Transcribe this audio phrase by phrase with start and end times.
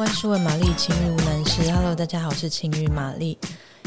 [0.00, 1.70] 万事问玛丽，情欲无难事。
[1.70, 3.36] Hello，大家好，我是情欲玛丽。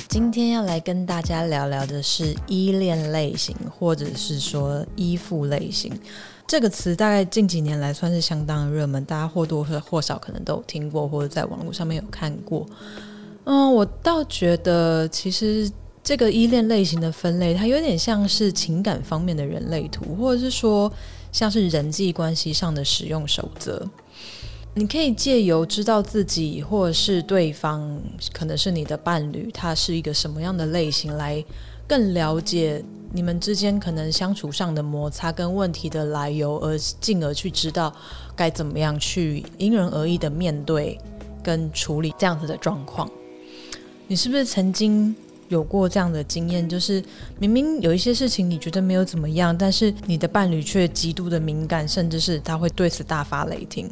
[0.08, 5.92] 今天要来跟大家聊聊的是依恋类型，或者是说依附类型。
[6.46, 12.64] 这个词大概近几年来算是相当热门，大家或多或少可能都有听过，或者在网络上面有看过。
[13.46, 15.68] 嗯，我倒觉得其实
[16.04, 20.94] 这个依恋类型的分类，它有点像是情感方面的人类图，或者是说
[21.32, 23.84] 像是人际关系上的使用守则。
[24.76, 31.44] 你可以借由知道自己或者是对方，可能是你的伴侣，他是一个什么样的类型，来
[31.88, 37.94] 更了解你们之间可能相处上的摩擦跟问题的来由，而进而去知道
[38.36, 41.00] 该怎么样去因人而异的面对
[41.44, 43.08] 跟处理这样子的状况。
[44.08, 45.16] 你是不是曾经
[45.50, 46.68] 有过这样的经验？
[46.68, 47.04] 就是
[47.38, 53.88] 明明有一些事情你觉得没有怎么样，但是你的伴侣却极度的敏感，甚至是他会对此大发雷霆。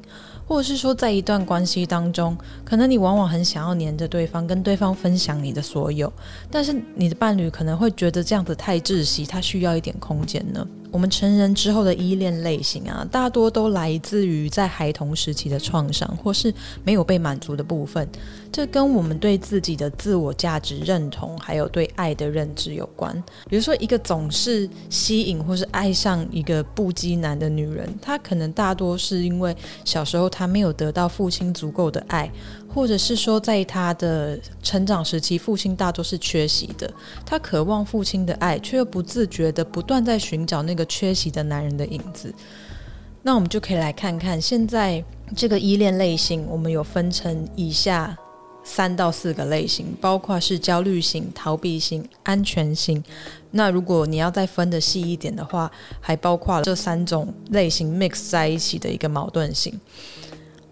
[0.51, 6.11] 或者是说，在一段关系当中，可能你往往很想要黏着对方，跟对方分享你的所有，
[6.49, 10.67] 但是你的伴侣可能会觉得这样子太窒息，他需要一点空间呢。
[10.91, 18.07] 我们成人之后的依恋类型啊，大多都来自于在孩童时期的创伤，或是没有被满足的部分。
[18.51, 23.11] 这跟我们对自己的自我价值认同，还有对爱的认知有关。
[23.49, 29.55] 比如说，一个总是吸引或是爱上一个不羁男的女人，她可能大多是因为
[29.85, 32.29] 小时候她没有得到父亲足够的爱。
[32.73, 36.91] 或者是说，在他的成长时期，父亲大多是缺席的，
[37.25, 42.33] 他渴望父亲的爱，却又不自觉地不断在寻找那个缺席的男人的影子。
[43.23, 45.03] 那我们就可以来看看，现在
[45.35, 48.17] 这个依恋类型，我们有分成以下
[48.63, 53.03] 三到四个类型，包括是焦虑型、逃避型、安全型。
[53.51, 59.79] 那如果你要再分得细一点的话，还包括这三种类型 mix 在一起的一个矛盾性。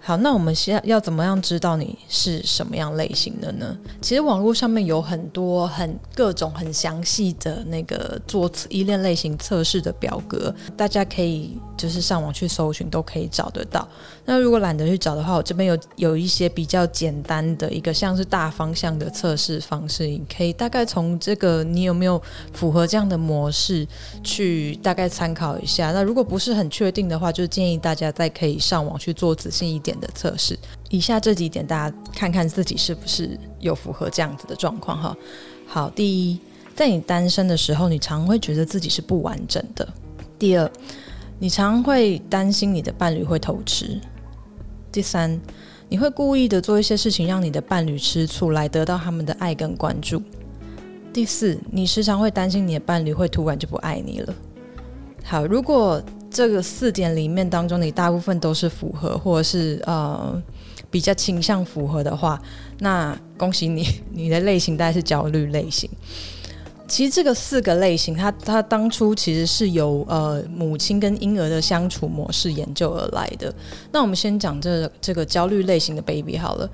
[0.02, 3.78] 好，那我们现在要怎么样知道你是什么样类型的呢？
[4.02, 13.88] 其实网络上面有很多很各种很详细的那个做依恋类型测试的表格，大家可以就是上网去搜寻，都可以找得到。
[14.26, 22.20] 那如果懒得去找的话，我这边有有一些比较简单的一个像是大方向的测试方式，你可以大概从这个你有没有
[22.54, 23.86] 符合这样的模式
[24.24, 25.92] 去大概参考一下。
[25.92, 30.58] 那如果不是很确定的话，就建议大家再可以上网去做仔细一点的测试，
[30.90, 35.18] 以下这几点大家看看自己是不是有符合这样子的状况哈。
[35.66, 36.40] 好，第一，
[36.76, 39.88] 在你单身的时候，你常会觉得自己是不完整的。
[40.38, 40.72] 第二，
[41.38, 44.00] 你常会担心你的伴侣会偷吃。
[44.92, 45.40] 第三，
[45.88, 50.22] 你会故意的做一些事情让你的伴侣吃醋，来得到他们的爱跟关注。
[51.14, 54.34] 第四，你时常会担心你的伴侣会突然就不爱你了。
[55.24, 56.02] 好，如果
[56.32, 60.42] 这个四点里面当中，你大部分都是符合，或者是呃
[60.92, 62.42] 比较倾向符合的话，
[62.80, 65.90] 那恭喜你，你的类型大概是焦虑类型。
[66.88, 73.54] 其实这个四个类型，它它当初其实是由呃母亲跟婴儿的相处模式研究而来的。
[73.92, 76.68] 那我们先讲这、这个焦虑类型的 baby 好了。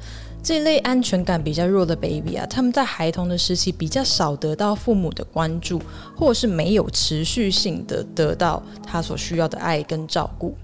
[0.45, 5.81] 这类安全感比较弱的 baby 啊，他们在孩童的时期比较少得到父母的关注，
[6.15, 10.55] 或是没有持续性的得到他所需要的爱跟照顾。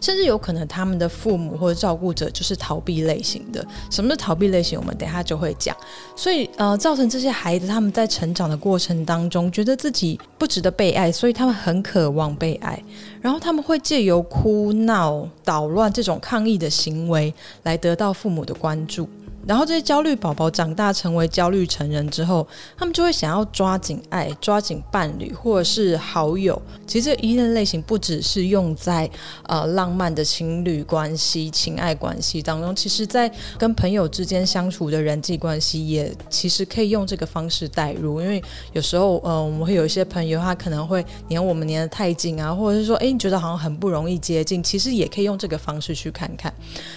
[0.00, 3.64] 甚至有可能他们的父母或者照顾者就是逃避类型的。
[3.90, 4.78] 什么是逃避类型？
[4.78, 5.76] 我们等一下就会讲。
[6.16, 12.82] 所以呃，造成这些孩子他们在成长的过程当中，觉得自己不值得被爱，所以他们很渴望被爱。
[13.20, 17.32] 然后他们会借由哭闹、捣乱这种抗议的行为
[17.64, 19.08] 来得到父母的关注。
[19.48, 26.60] 然后这些焦虑宝宝长大成为焦虑成人之后，他们就会想要抓紧爱、抓紧伴侣或者是好友。
[26.86, 29.08] 其实这依恋类型不只是用在
[29.44, 38.20] 呃浪漫的情侣关系、情爱关系当中，其实在跟朋友之间相处的人际关系也其实可以用这个方式代入。
[38.20, 38.42] 因为
[38.74, 46.52] 有时候呃我们会有一些朋友他可能会黏我们黏得太近啊，或者是说诶你觉得好像很不容易接近，其实也可以用这个方式去看看。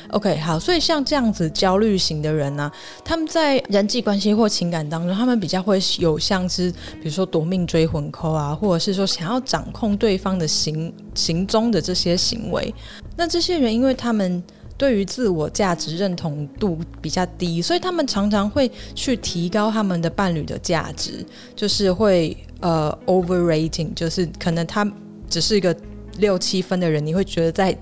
[0.10, 2.41] OK 好，所以像这样子焦虑型的人。
[2.42, 2.72] 人呢、啊，
[3.06, 12.74] 他们在人际关系或情感当中，他们比较会有像是，比如说夺命追魂扣啊，或者是说想要掌控对方的行行踪的这些行为。
[13.16, 14.44] 那这些人，因为他们
[14.78, 21.24] 对于自我价值认同度比较低，所以他们常常会去提高他们的伴侣的价值，
[21.56, 24.90] 就是会呃 overrating，就是可能他
[25.30, 25.76] 只是一个
[26.18, 27.78] 六七分的人，你会觉得在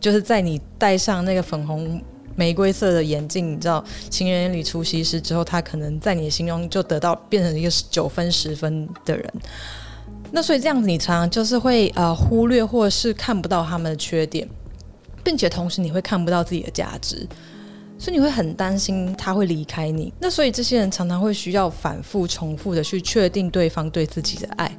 [0.00, 2.02] 就是在你戴上那个粉红。
[2.36, 9.32] 玫瑰色的眼镜，你知道，情人眼里出西施之后，他可能在你的心中就得到变成一个九分十分的人。
[10.30, 14.48] 那所以这样子，你常常就是会呃忽略或是看不到他们的缺点，
[15.22, 17.26] 并且同时你会看不到自己的价值。
[17.98, 20.12] 所以你会很担心他会离开你。
[20.18, 24.76] 那所以这些人常常会需要反复重复的去确定对方对自己的爱，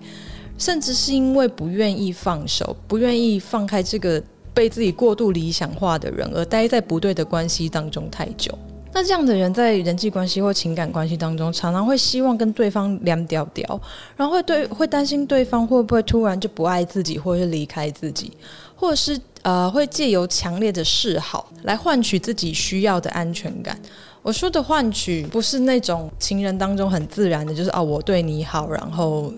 [0.57, 4.21] 甚至是因为不愿意放手，不愿意放开这个
[4.53, 8.57] 被自己过度理想化的人，而待在不对的关系当中太久。
[8.95, 13.81] 那这样的人在人际关系或情感关系当中，常常会希望跟对方两调调，
[14.15, 18.31] 然后会对会担心对方会不会突然就不爱自己，或者是离开自己，
[18.75, 23.75] 或者是呃会借由强烈的示好来换取自己需要的安全感。
[24.21, 29.33] 我说的换取不是那种情人当中很自然的，就是哦我对你好，然后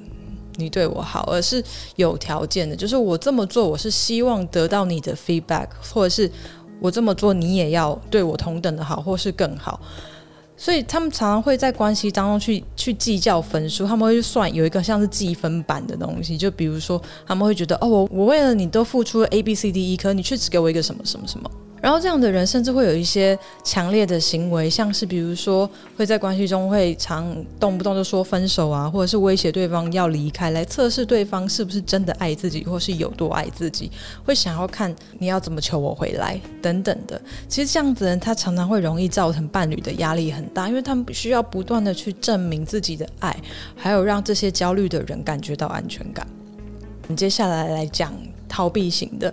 [0.58, 1.64] 你对我好，而是
[1.96, 6.30] 有条件的，就是我这么做，我是希望得到你的 feedback，或者是。
[6.82, 9.80] 我这么做，你也要对我同等的好，或是更好。
[10.58, 21.50] 所以他们常常会在关系当中去去计较分数，他们会去算有一个像是计分板的东西，就比如说他们会觉得，哦，我我为了你都付出了 A B C D E，可你却只给我一个什么什么什么。
[21.86, 33.92] 然后这样的人甚至会有一些强烈的行为，像是比如说会在关系中会常动不动就说分手啊，或者是威胁对方要离开，来测试对方是不是真的爱自己，或是有多爱自己，
[34.26, 37.22] 会想要看你要怎么求我回来等等的。
[37.48, 43.38] 其实这样子人他常常会容易造成伴侣的压力很大，因为他们需要不断的去证明自己的爱，
[43.76, 46.26] 还有让这些焦虑的人感觉到安全感。
[47.04, 48.12] 我们接下来来讲
[48.50, 49.32] 逃避型的。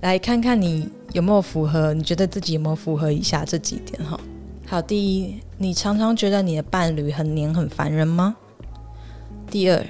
[0.00, 1.94] 来看看你有没有符合？
[1.94, 4.18] 你觉得自己有没有符合以下这几点哈？
[4.66, 8.34] 好，第一，你常常觉得你的伴侣很黏很烦人吗？
[9.48, 9.86] 第二，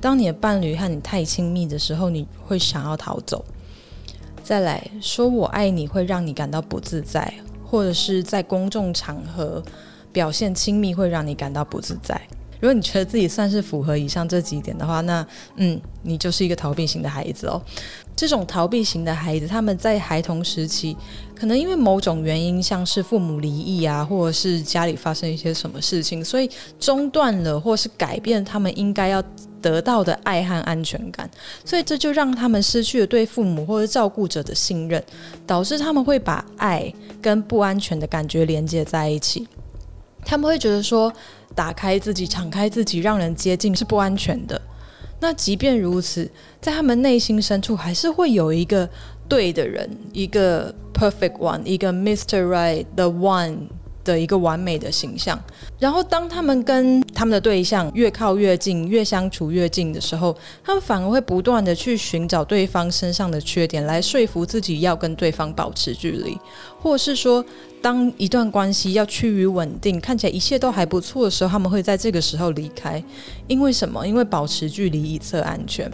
[0.00, 3.44] 当你的伴侣和你太亲密的时候，你会想要逃走。
[4.42, 7.32] 再来说我爱你会让你感到不自在，
[7.64, 9.62] 或者是在公众场合
[10.12, 12.20] 表现亲密会让你感到不自在。
[12.64, 15.26] 如果你觉得自己算是符合以上这几点的话，那
[15.56, 17.60] 嗯，你就是一个逃避型的孩子哦。
[18.16, 20.96] 这种逃避型的孩子，他们在孩童时期，
[21.38, 26.48] 可能因为某种原因，像是父母离异啊，或者是家里发生一些什么事情，所以
[26.80, 29.22] 中断了，或是改变他们应该要
[29.60, 31.30] 得到的爱和安全感，
[31.66, 35.04] 所以这就让他们失去了对父母或者照顾者的信任，
[35.46, 36.90] 导致他们会把爱
[37.20, 39.46] 跟不安全的感觉连接在一起。
[40.26, 41.12] 他们会觉得说，
[41.54, 44.60] 打开自己、敞开自己，让人接近是不安全的。
[45.20, 46.30] 那即便如此，
[46.60, 48.88] 在他们内心深处，还是会有一个
[49.28, 52.44] 对的人，一个 perfect one，一个 Mr.
[52.44, 53.56] Right，the one。
[54.04, 55.38] 的一个完美的形象，
[55.78, 66.38] 然后当他们跟他们的对象越靠越近，越相处越近的时候，他们反而会不断的去寻找对方身上的缺点，来说服自己要跟对方保持距离，
[66.80, 67.44] 或是说，
[67.80, 73.02] 当一段关系要趋于稳定，看起来一切都还不错的时候，他们会在这个时候离开。
[73.46, 74.06] 因为什么？
[74.06, 75.90] 因为保持距离以策安全。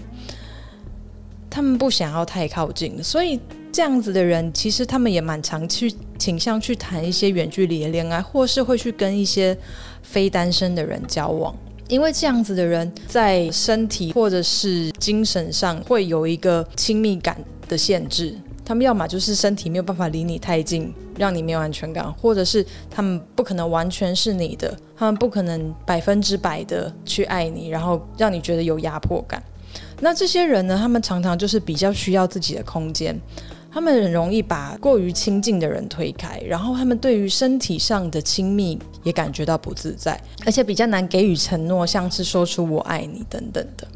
[1.48, 3.38] 他们不想要太靠近，所以
[3.72, 9.56] 这样子的人，其实他们也蛮常去倾向去谈一些远距离的恋爱，或是会去跟一些
[10.02, 11.54] 非单身的人交往，
[11.88, 17.36] 因为这样子的人在身体或者是精神上会有一个亲密感
[17.68, 18.34] 的限制。
[18.64, 29.42] 他们要么就是身体没有办法离你太近，让你没有安全感，或者是他们不可能完全是你的，他们不可能百分之百的去爱你，然后让你觉得有压迫感。
[30.00, 33.18] 那这些人呢，他们常常就是比较需要自己的空间，
[33.72, 43.86] 他们很容易把过于亲近的人推开，然后他们对于身体上的亲密也感觉到不自在，而且比较难给予承诺，像是说出我爱你等等的。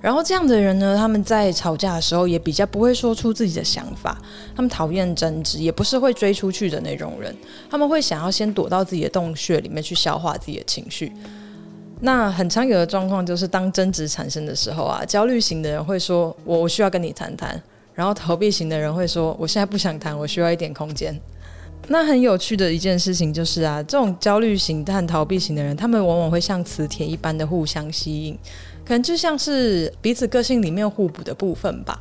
[0.00, 4.16] 然后这样的人呢，他们在吵架的时候也比较不会说出自己的想法，
[4.54, 7.34] 他们讨厌争执，也不是会追出去的那种人，
[7.68, 11.10] 他们会想要先躲到自己的洞穴里面去消化自己的情绪。
[11.98, 17.60] 那很常有的状况就是，当争执产生的时候啊，焦虑型的人会说：“我我需要跟你谈谈。”
[17.96, 21.18] 然后逃避型的人会说：“我现在不想谈，我需要一点空间。”
[21.88, 28.38] 那很有趣的一件事情就是啊，这种焦虑型和逃避型的人，他们往往会像磁铁一般的互相吸引，
[28.84, 31.98] 可能就像是彼此个性里面互补的部分吧。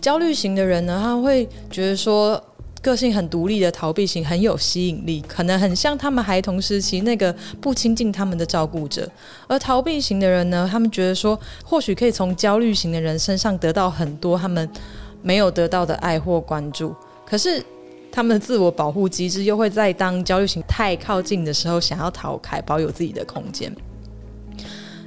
[0.00, 2.42] 焦虑型的人呢，他会觉得说，
[2.82, 9.08] 个性很独立的逃避型很有吸引力，可能很像他们孩童时期那个不亲近他们的照顾者。
[9.46, 14.68] 而逃避型的人呢，他们觉得说，或许可以从焦虑型的人身上得到很多他们
[15.28, 16.94] 没有得到的爱或关注。
[17.26, 17.62] 可是
[18.10, 23.70] 他们的自我保护机制又会在当焦虑型太靠近的时候，想要逃开，保有自己的空间。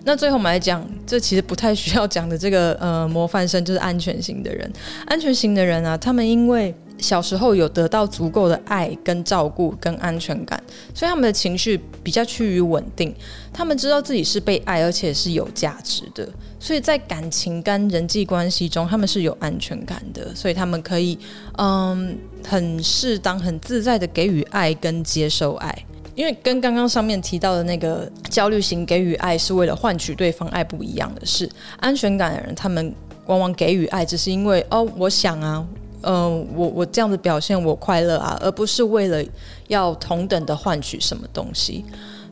[0.04, 4.72] 那最后我们来讲，这其实不太需要讲的这个呃模范生，就是安全型的人。
[5.08, 10.62] 安全型的人啊，他们因为小时候有得到足够的爱、跟照顾、跟安全感，
[10.94, 13.14] 所以他们的情绪比较趋于稳定。
[13.52, 16.30] 他们知道自己是被爱，而且是有价值的，
[16.60, 21.18] 所以在感情跟人际关系中，他们是有安全感的，所以他们可以
[21.58, 22.18] 嗯
[22.48, 25.86] 很适当、很自在的给予爱跟接受爱。
[26.14, 32.94] 因为跟刚刚上面提到的那个焦虑型给予爱是为了换取对方爱不一样的是，安全感的人，他们
[33.28, 35.66] 往往给予爱只是因为哦，我想啊，
[36.04, 39.24] 嗯、我我这样子表现我快乐啊，而不是为了
[39.68, 41.86] 要同等的换取什么东西。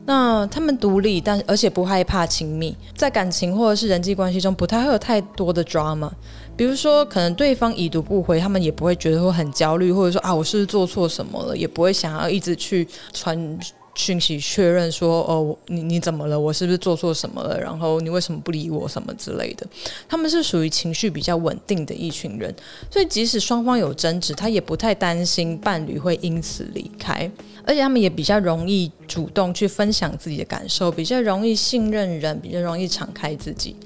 [0.06, 6.10] 那他们独立，但而且不害怕亲密，在感情或者是人际关系中不太会有太多的 drama。
[6.56, 13.58] 比如说，可能对方已读不回，他们也不会觉得会很焦虑，或者说啊，我是不是做错什么了，也不会想要一直去传
[13.94, 16.38] 讯息确认说哦，你你怎么了？
[16.38, 17.60] 我是不是做错什么了？
[17.60, 18.88] 然后你为什么不理我？
[18.88, 19.66] 什么之类的。
[20.08, 22.54] 他们是属于情绪比较稳定的一群人，
[22.90, 27.30] 所以即使双方有争执，他也不太担心伴侣会因此离开，
[27.64, 33.76] 而且他们也比较容易主动去分享自己的感受，比较容易信任人，比较容易敞开自己。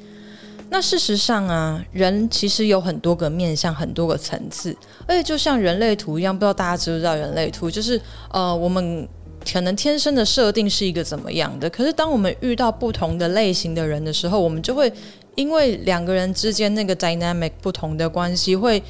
[0.71, 7.71] 那事实上啊，人其实有很多个面向，很多个层次，而且就像人类图一样，不知道大家知不知道人类图？
[7.71, 8.01] 就是
[8.33, 9.07] 呃，我们
[9.51, 14.93] 可能天生的设定是一个怎么样的，可是当我们遇到不同的类型的人的时候，我们就会
[15.35, 18.83] 因为两个人之间那个 dynamic 不同的关系，会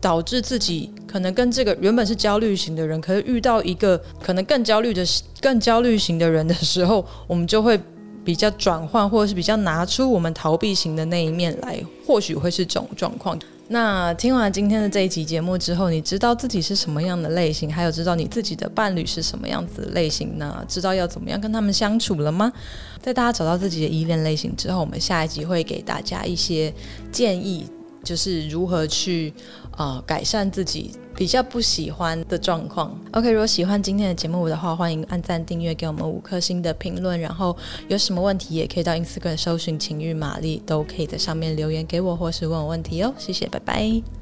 [0.00, 5.04] 导致自己可能跟这个原本是焦虑型的人，可是遇到一个可能更焦虑的、
[5.40, 7.80] 更焦虑型的人的时候，我们就会。
[8.24, 13.36] 比较转换，或者是比较拿出我们逃避型的那一面来，或许会是这种状况。
[13.72, 20.62] 那听完今天的这一集节目之后，你知道自己是什么样的类型，还有知道你自己的伴侣是什么样子类型呢？
[20.68, 22.52] 知道要怎么样跟他们相处了吗？
[23.00, 26.70] 在大家找到自己的依恋类型之后，我们下一集会给大家一些
[27.10, 27.66] 建议，
[28.02, 29.32] 就是如何去
[29.76, 30.92] 呃改善自己。
[31.14, 32.98] 比较不喜欢的状况。
[33.12, 37.20] OK，如果喜欢今天的节目的话，欢迎按赞、订阅，给我们五颗星的评论。
[37.20, 37.54] 然后
[37.86, 43.12] 有什么问题，也可以到 Instagram 搜寻“情欲玛丽”，都可以在上面留言给我，或是问我问题哦。
[43.18, 44.21] 谢谢，拜拜。